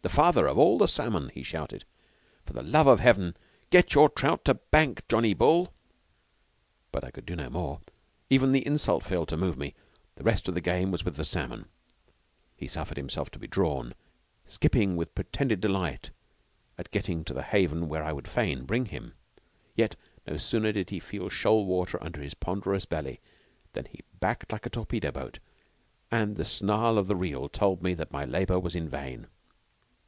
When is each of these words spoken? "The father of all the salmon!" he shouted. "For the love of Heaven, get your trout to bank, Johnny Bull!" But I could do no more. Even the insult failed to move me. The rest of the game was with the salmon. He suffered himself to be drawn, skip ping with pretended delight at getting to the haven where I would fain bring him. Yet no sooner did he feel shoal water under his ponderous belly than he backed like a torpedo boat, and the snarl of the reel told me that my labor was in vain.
"The 0.00 0.08
father 0.08 0.46
of 0.46 0.56
all 0.56 0.78
the 0.78 0.86
salmon!" 0.86 1.28
he 1.34 1.42
shouted. 1.42 1.84
"For 2.46 2.52
the 2.52 2.62
love 2.62 2.86
of 2.86 3.00
Heaven, 3.00 3.36
get 3.70 3.94
your 3.94 4.08
trout 4.08 4.44
to 4.44 4.54
bank, 4.54 5.02
Johnny 5.08 5.34
Bull!" 5.34 5.72
But 6.92 7.02
I 7.02 7.10
could 7.10 7.26
do 7.26 7.34
no 7.34 7.50
more. 7.50 7.80
Even 8.30 8.52
the 8.52 8.64
insult 8.64 9.02
failed 9.02 9.26
to 9.30 9.36
move 9.36 9.58
me. 9.58 9.74
The 10.14 10.22
rest 10.22 10.46
of 10.46 10.54
the 10.54 10.60
game 10.60 10.92
was 10.92 11.04
with 11.04 11.16
the 11.16 11.24
salmon. 11.24 11.64
He 12.54 12.68
suffered 12.68 12.96
himself 12.96 13.28
to 13.32 13.40
be 13.40 13.48
drawn, 13.48 13.92
skip 14.44 14.70
ping 14.70 14.94
with 14.94 15.16
pretended 15.16 15.60
delight 15.60 16.10
at 16.78 16.92
getting 16.92 17.24
to 17.24 17.34
the 17.34 17.42
haven 17.42 17.88
where 17.88 18.04
I 18.04 18.12
would 18.12 18.28
fain 18.28 18.66
bring 18.66 18.86
him. 18.86 19.14
Yet 19.74 19.96
no 20.28 20.36
sooner 20.36 20.70
did 20.70 20.90
he 20.90 21.00
feel 21.00 21.28
shoal 21.28 21.66
water 21.66 22.00
under 22.00 22.22
his 22.22 22.34
ponderous 22.34 22.84
belly 22.84 23.20
than 23.72 23.86
he 23.86 24.04
backed 24.20 24.52
like 24.52 24.64
a 24.64 24.70
torpedo 24.70 25.10
boat, 25.10 25.40
and 26.08 26.36
the 26.36 26.44
snarl 26.44 26.98
of 26.98 27.08
the 27.08 27.16
reel 27.16 27.48
told 27.48 27.82
me 27.82 27.94
that 27.94 28.12
my 28.12 28.24
labor 28.24 28.60
was 28.60 28.76
in 28.76 28.88
vain. 28.88 29.26